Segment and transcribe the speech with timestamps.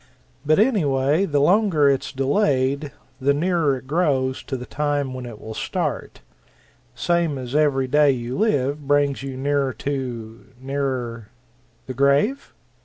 [0.43, 5.39] But anyway, the longer it's delayed, the nearer it grows to the time when it
[5.39, 6.21] will start
[6.95, 11.27] same as every day you live brings you nearer to nearer"
[11.85, 12.51] "The grave?"